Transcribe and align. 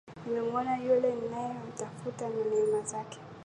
Nimemuona 0.25 0.77
yule 0.77 1.11
ninayemtafuta 1.15 2.29
na 2.29 2.43
neema 2.51 2.81
zake. 2.81 3.19